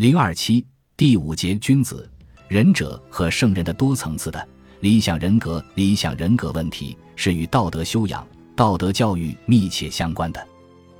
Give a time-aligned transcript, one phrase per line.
[0.00, 0.64] 零二七
[0.96, 2.10] 第五节君子、
[2.48, 4.48] 仁者和圣人的多层次的
[4.80, 5.62] 理想人格。
[5.74, 8.26] 理想人格问题是与道德修养、
[8.56, 10.42] 道德教育密切相关的。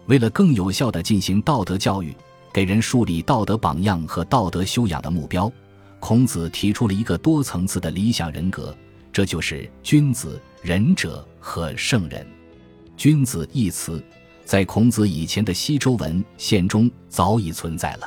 [0.04, 2.14] 为了更有效地进行道德教育，
[2.52, 5.50] 给人树立道德榜样和道德修养的目标，
[5.98, 8.76] 孔子提出了一个多层次的理想人格，
[9.10, 12.26] 这就是君子、仁者和圣人。
[12.98, 14.04] 君子一词，
[14.44, 18.06] 在孔子以前的西周文献中早已存在了。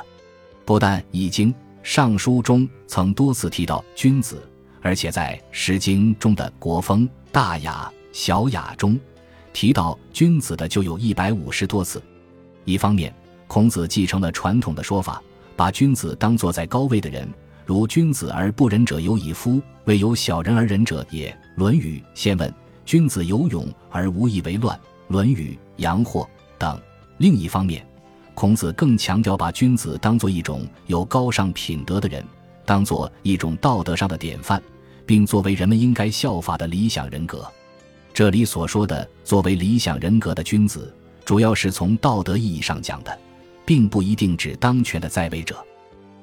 [0.64, 1.52] 不但《易经》
[1.82, 4.42] 《尚书》中曾多次提到君子，
[4.80, 8.98] 而且在《诗经》中的《国风》《大雅》《小雅》中
[9.52, 12.02] 提到君子的就有一百五十多次。
[12.64, 13.14] 一方面，
[13.46, 15.22] 孔子继承了传统的说法，
[15.54, 17.28] 把君子当作在高位的人，
[17.66, 22.48] 如“君子而不仁者有矣夫，未有小人而仁者也。”《论语·先问》
[22.86, 24.74] ：“君子有勇而无以为乱。”
[25.08, 26.22] 《论语·阳货》
[26.58, 26.80] 等。
[27.18, 27.86] 另一方面，
[28.34, 32.24] 孔子更强调把君子当作一种有高尚品德的人，
[32.64, 34.60] 当作一种道德上的典范，
[35.06, 37.46] 并作为人们应该效法的理想人格。
[38.12, 40.92] 这里所说的作为理想人格的君子，
[41.24, 43.18] 主要是从道德意义上讲的，
[43.64, 45.56] 并不一定指当权的在位者。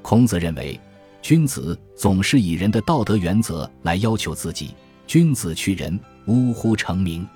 [0.02, 0.80] 孔子认为，
[1.22, 4.72] 君子总是以人的道德原则来要求自己。
[5.08, 7.28] 君子去仁，呜呼成名。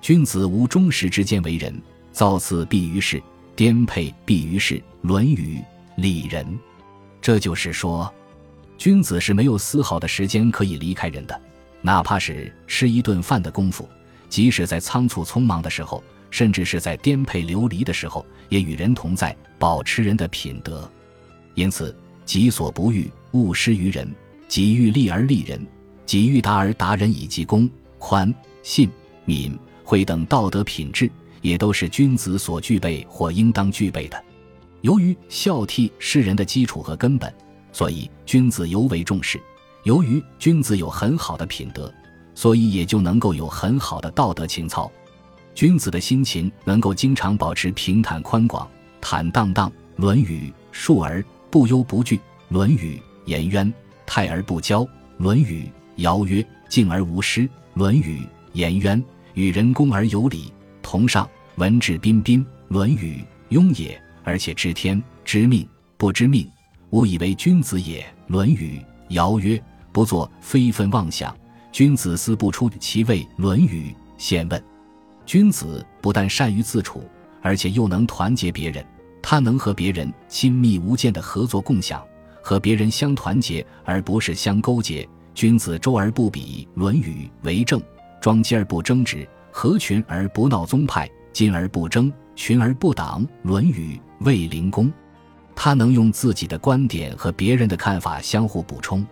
[0.00, 1.80] 君子无忠实之间为人，
[2.12, 3.22] 造次必于世。
[3.54, 5.58] 颠沛必于世，《论语·
[5.96, 6.44] 礼仁》。
[7.20, 8.12] 这就是说，
[8.78, 11.40] 君子是没有丝毫的时间可以离开人的，
[11.82, 13.86] 哪怕是吃一顿饭的功夫，
[14.28, 20.90] 即使在仓促匆忙的时候，甚至是在颠沛流离的时候，也与人同在，保持人的品德。
[21.54, 21.94] 因此，
[22.24, 24.08] 己所不欲，勿施于人；
[24.48, 25.60] 己欲立而立人；
[26.06, 28.88] 己欲达而达人，以及公、宽、信、
[29.26, 31.10] 敏、惠等道德品质。
[31.42, 34.24] 也都是君子所具备或应当具备的。
[34.80, 37.32] 由于孝悌是人的基础和根本，
[37.72, 39.38] 所以君子尤为重视。
[39.84, 41.92] 由于君子有很好的品德，
[42.34, 44.90] 所以也就能够有很好的道德情操。
[45.54, 48.66] 君子的心情能够经常保持平坦宽广、
[49.00, 49.70] 坦荡荡。
[50.04, 52.16] 《论语》述而不忧不惧，
[52.48, 53.72] 《论语》颜渊
[54.06, 54.84] 泰而不骄，
[55.18, 55.64] 《论语》
[56.02, 57.42] 尧曰敬而无失，
[57.74, 58.20] 《论语》
[58.54, 59.04] 颜渊
[59.34, 60.50] 与人恭而有礼。
[60.82, 63.20] 同上，文质彬彬，《论语》
[63.50, 65.66] 雍也，而且知天知命，
[65.96, 66.50] 不知命，
[66.90, 68.00] 吾以为君子也。
[68.26, 68.78] 《论语》
[69.14, 69.62] 尧曰
[69.92, 71.34] ：“不作非分妄想，
[71.70, 74.62] 君子思不出其位。”《论语》先问：
[75.24, 77.04] 君子不但善于自处，
[77.40, 78.84] 而且又能团结别人。
[79.22, 82.02] 他能和别人亲密无间的合作共享，
[82.42, 85.08] 和别人相团结，而不是相勾结。
[85.34, 87.80] 君子周而不比，《论语》为政，
[88.20, 89.28] 庄基而不争执。
[89.52, 93.24] 合群而不闹宗派，进而不争，群而不党。
[93.42, 94.86] 《论语·卫灵公》，
[95.54, 99.06] 他能用自己的观点和别人的看法相互补充，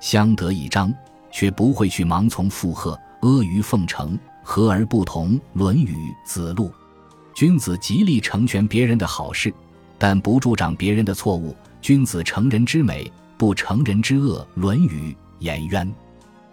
[0.00, 0.92] 相得益彰，
[1.30, 4.18] 却不会去盲从附和、阿谀奉承。
[4.42, 5.34] 和而不同。
[5.52, 6.68] 《论语·子路》，
[7.34, 9.52] 君子极力成全别人的好事，
[9.98, 11.54] 但不助长别人的错误。
[11.82, 14.40] 君子成人之美，不成人之恶。
[14.60, 15.86] 《论语·颜渊》，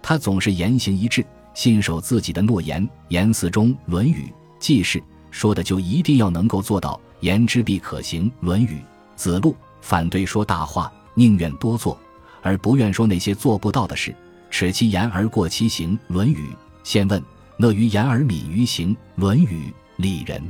[0.01, 1.25] 他总是言行一致。
[1.55, 4.25] 信守自己的诺言，言辞中《论语》
[4.59, 5.01] 记事
[5.31, 8.29] 说的就一定要能够做到，言之必可行。
[8.41, 8.75] 《论语》
[9.16, 11.97] 子路反对说大话，宁愿多做，
[12.41, 14.13] 而不愿说那些做不到的事，
[14.49, 15.97] 耻其言而过其行。
[16.07, 16.49] 《论语》
[16.83, 17.23] 先问：
[17.57, 18.93] 乐于言而敏于行。
[19.16, 20.41] 《论语·礼仁》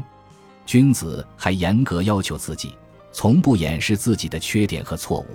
[0.65, 2.73] 君子还严格要求自己，
[3.11, 5.27] 从不掩饰自己的缺点和错误。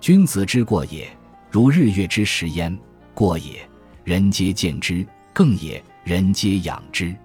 [0.00, 1.06] 君子之过也，
[1.50, 2.76] 如日月之食焉，
[3.12, 3.68] 过也。
[4.04, 7.06] 人皆见之，更也；人皆养之。《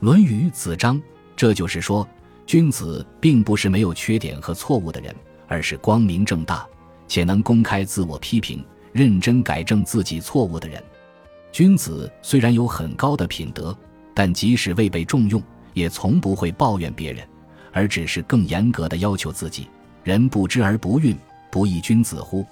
[0.00, 0.98] 论语·子张》。
[1.36, 2.06] 这就是说，
[2.46, 5.14] 君子并不是没有缺点和错误的人，
[5.46, 6.66] 而是光明正大
[7.06, 10.82] 且能公开自我批评、认真改正自己错误的人。
[11.52, 13.76] 君子虽然有很高的品德，
[14.12, 15.40] 但即使未被重用，
[15.74, 17.24] 也从不会抱怨别人，
[17.70, 19.68] 而只是更严格的要求自己。
[20.02, 21.14] 人不知而不愠，
[21.52, 22.42] 不亦君子乎？《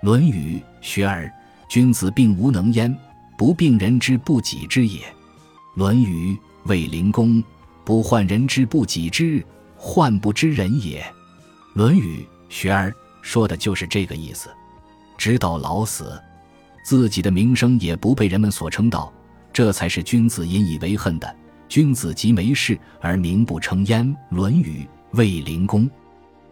[0.00, 1.26] 论语·学而》。
[1.68, 2.94] 君子并无能焉。
[3.42, 5.00] 不病人之不己知也，
[5.74, 6.32] 《论语·
[6.66, 7.38] 卫灵公》
[7.84, 9.44] 不患人之不己知，
[9.76, 11.02] 患不知人也。
[11.74, 12.88] 《论语·学而》
[13.20, 14.48] 说的就是这个意思。
[15.18, 16.22] 直到老死，
[16.84, 19.12] 自己的名声也不被人们所称道，
[19.52, 21.36] 这才是君子引以为恨的。
[21.68, 24.88] 君子即没事而名不称焉，《论语·
[25.18, 25.84] 卫灵公》。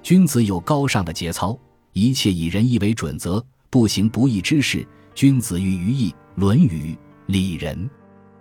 [0.02, 1.56] 君子有高尚的节操，
[1.92, 3.40] 一切以仁义为准则，
[3.70, 4.84] 不行不义之事。
[5.14, 6.10] 君子喻于义。
[6.40, 6.94] 《论语·
[7.26, 7.76] 礼仁》，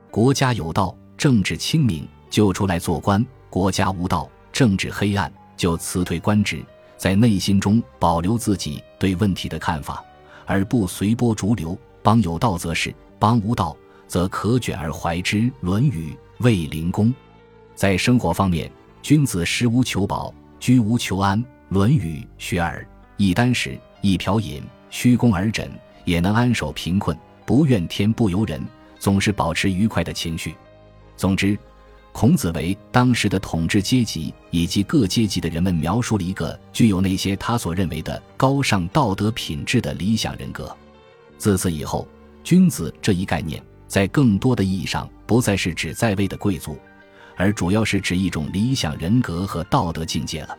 [0.09, 6.63] 国家有道，政治清明，就出来做官；国家无道，政治黑暗，就辞退官职。
[6.95, 10.01] 在内心中保留自己对问题的看法，
[10.45, 11.77] 而不随波逐流。
[12.01, 13.75] 邦有道则仕，邦无道
[14.07, 15.37] 则可卷而怀之。
[15.59, 16.13] 《论语·
[16.43, 17.07] 卫灵公》。
[17.75, 18.71] 在生活方面，
[19.01, 21.43] 君子食无求饱，居无求安。
[21.67, 22.81] 《论语·学而》。
[23.17, 25.69] 一箪食，一瓢饮，虚肱而枕，
[26.09, 27.15] 也能安守贫困，
[27.45, 28.59] 不怨天不尤人，
[28.97, 30.55] 总是保持愉快的情绪。
[31.15, 31.57] 总之。
[32.11, 40.75] 孔子为当时的统治阶级以及各阶级的人们描述了一个具有那些他所认为的高尚道德品质的理想人格。
[41.37, 42.07] 自此以后，
[42.43, 46.75] 君子这一概念在更多的意义上不再是指在位的贵族，
[47.37, 50.57] 而主要是指一种理想人格和道德境界了。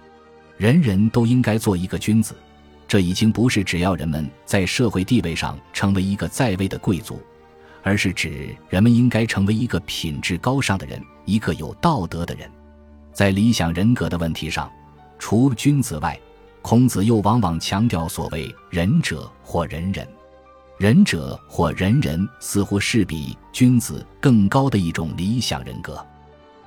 [0.57, 2.37] 人人都应该做一个君子，
[2.91, 7.23] 这已经不是只要人们在社会地位上成为一个在位的贵族。
[7.85, 12.51] 而是指人们应该成为一个品质高尚的人，一个有道德的人。
[13.13, 14.69] 在理想人格的问题上，
[15.21, 16.19] 除君子外，
[16.63, 20.05] 孔子又往往强调所谓“仁者”或“仁人”。
[20.77, 26.05] 仁者或仁人似乎是比君子更高的一种理想人格。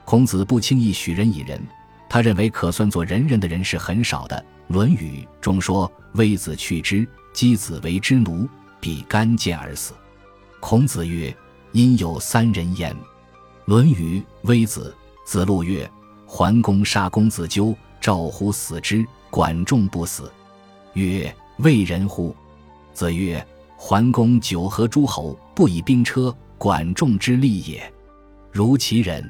[0.06, 1.62] 孔子不轻易许人以仁，
[2.10, 4.38] 他认为可算作仁人的人是很少的。
[4.68, 8.48] 《论语》中说：“微子去之，箕子为之奴，
[8.80, 9.94] 必干剑而死。”
[10.60, 11.36] 孔子曰
[11.74, 12.94] ：“因有三人焉。”
[13.66, 14.96] 《论语·微子》
[15.30, 15.90] 子路曰
[16.26, 20.32] ：“桓公杀公子纠，赵乎死之，管仲不死。”
[20.94, 22.36] 曰：“为人乎？”
[22.94, 23.46] 子曰
[23.78, 27.92] ：“桓公九合诸侯，不以兵车，管仲之利也。
[28.52, 29.30] 如其人，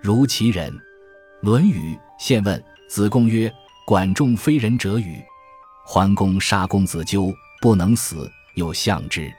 [0.00, 0.72] 如其人。”
[1.46, 2.58] 《论语·现问》
[2.88, 3.52] 子贡曰
[3.92, 5.22] ：“管仲非人者与？”
[5.84, 7.30] 桓公杀公子纠，
[7.60, 9.30] 不能死，有相之。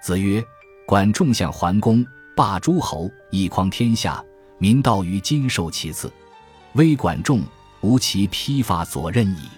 [0.00, 0.40] 子曰。
[0.86, 2.06] 管仲向桓公，
[2.36, 4.24] 霸诸侯，一匡天下，
[4.58, 6.10] 民道于今受其次。
[6.74, 7.42] 微管仲，
[7.80, 9.48] 无其披发左衽矣。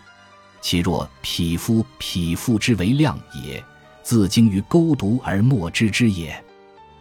[0.63, 3.63] 其若匹夫，匹夫之为量也，
[4.03, 6.43] 自精于钩毒而莫知之也。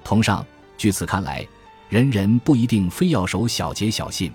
[0.03, 0.45] 同上，
[0.77, 1.47] 据此看来，
[1.87, 4.29] 人人不一定非要守小节小信，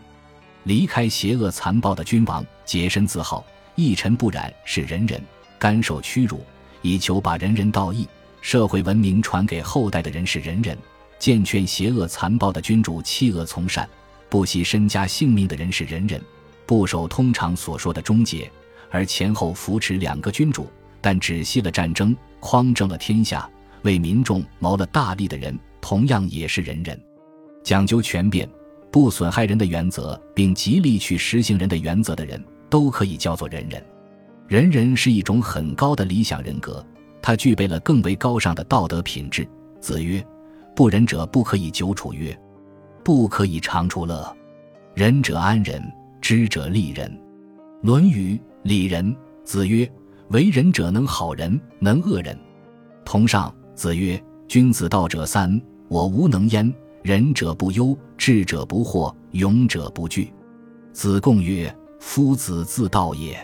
[0.64, 3.44] 离开邪恶残暴的君王，洁身自好，
[3.74, 5.22] 一尘不染是人人，
[5.58, 6.44] 甘受屈辱，
[6.82, 8.08] 以求把人人道义。
[8.40, 10.76] 社会文明传给后代的人是仁人，
[11.18, 13.88] 健劝邪恶残暴的君主弃恶从善，
[14.28, 16.20] 不惜身家性命的人是仁人，
[16.66, 18.50] 不守通常所说的终结，
[18.90, 20.68] 而前后扶持两个君主，
[21.00, 23.48] 但止息了战争，匡正了天下，
[23.82, 26.98] 为民众谋了大利的人，同样也是仁人。
[27.62, 28.46] 讲究权变，
[28.94, 33.84] 不损害人的原则，并极力去实行人的原则的人，都可以叫做仁人。
[34.46, 36.86] 仁人是一种很高的理想人格。
[37.20, 39.44] 他具备了更为高尚的道德品质。
[39.80, 40.24] 子曰
[40.76, 42.38] ：“不仁者不可以久处曰，
[43.02, 44.32] 不可以长处乐。
[44.94, 45.82] 仁者安人，
[46.20, 47.10] 知者利人。”
[47.84, 49.12] 《论语·礼仁》
[49.42, 49.90] 子曰
[50.30, 52.38] ：“为人者能好人，能恶人。”
[53.04, 53.52] 同上。
[53.74, 56.72] 子曰：“君子道者三，我无能焉。
[57.04, 60.32] 仁者不忧，智者不惑，勇者不惧。”
[60.90, 63.36] 子贡曰：“夫子自道也。”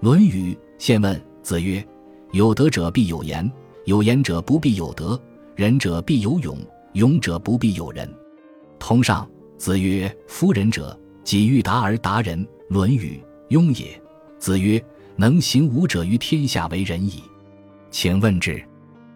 [0.00, 1.86] 论语·现问》子曰。
[2.32, 3.50] 有德者必有言，
[3.84, 5.14] 有言者不必有德；
[5.54, 6.58] 仁者必有勇，
[6.94, 8.12] 勇者不必有仁。
[8.78, 9.28] 同上。
[9.58, 13.98] 子曰：“夫仁者，己欲达而达人。”《论语·雍也。
[14.38, 14.82] 子曰
[15.16, 17.22] ：“能行武者于天下为仁矣。”
[17.90, 18.62] 请问之。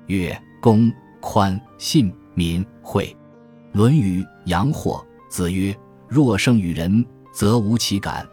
[0.07, 0.91] 曰：“公、
[1.21, 3.05] 宽、信、敏、惠。”
[3.73, 5.75] 《论语·阳货》子曰
[6.09, 8.27] ：“若胜于人，则无其感；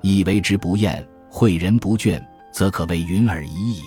[0.00, 2.20] 以为之不厌，诲人不倦，
[2.52, 3.82] 则可谓云尔已矣。”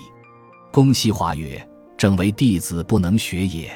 [0.72, 1.62] 公西华曰
[1.98, 3.68] ：“正为弟子不能学也。”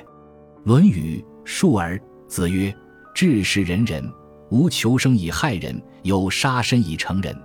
[0.64, 1.96] 《论语·述而》
[2.26, 2.74] 子曰
[3.14, 4.10] ：“治世仁人，
[4.50, 7.34] 无求生以害人，有杀身以成仁。”《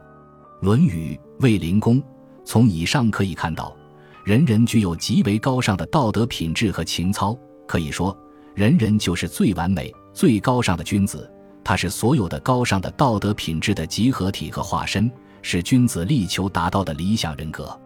[0.62, 2.02] 论语·卫灵公》。
[2.46, 3.76] 从以上可以看到，
[4.24, 7.38] 人人具有极为高尚的道德品质和情操。
[7.68, 8.16] 可以说，
[8.56, 11.30] 人人就是最完美、最高尚的君子。
[11.62, 17.66] 他是所有的高尚的道德品质的集合体和化身，是君子力求达到的理想人格。《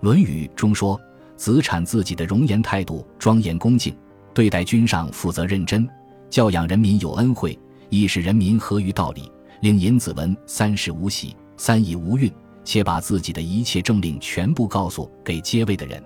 [0.00, 0.98] 论语》中说
[1.36, 3.94] ：“子产自己的容颜态度庄严恭敬，
[4.32, 5.86] 对待君上负责认真，
[6.30, 7.58] 教养人民有恩惠，
[7.90, 9.30] 亦使人民合于道理，
[9.60, 12.32] 令尹子文三十无喜，三仪无愠，
[12.64, 16.02] 且把自己的一切政令全部告诉给接位的人，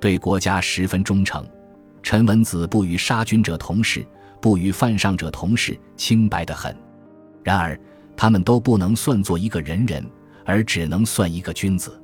[0.00, 1.44] 对国家十分忠诚。
[2.04, 4.06] 陈文子不与杀君者同事，
[4.38, 6.76] 不与犯上者同事，清白得很。
[7.42, 7.80] 然而，
[8.14, 10.04] 他们都不能算作一个人人，
[10.44, 11.98] 而只能算一个君子。”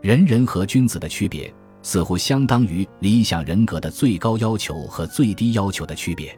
[0.00, 6.34] 人人和君子的区别，似乎相当于理想人格的最高要求和最低要求的区别。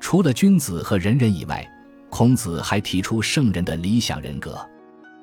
[0.00, 1.66] 除了君子和人人以外，
[2.08, 4.58] 孔子还提出圣人的理想人格。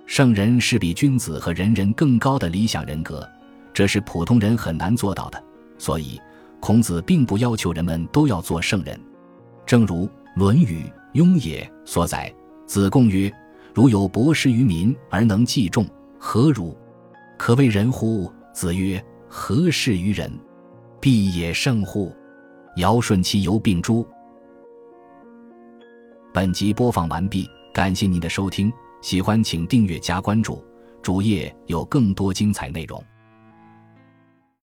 [0.05, 3.27] 圣人是比君子和仁人更高的理想人格，
[3.74, 5.44] 这是普通人很难做到的。
[5.79, 6.22] 所以，
[6.65, 9.00] 孔子并不要求人们都要做圣人。
[9.67, 10.81] 正如《论语·
[11.13, 12.34] 雍也》所载
[12.65, 13.31] ：“子贡曰
[13.72, 15.86] ：‘如有博识于民而能济众，
[16.17, 16.75] 何如？
[17.38, 20.31] 可谓人乎？’子曰：‘何事于人？
[21.00, 22.12] 必也圣乎？’
[22.77, 24.03] 尧舜其犹并诸。”
[26.34, 28.74] 本集播放完毕，感谢您的收听。
[29.03, 30.65] 喜欢请订阅加关注，
[31.03, 33.00] 主页有更多精彩内容。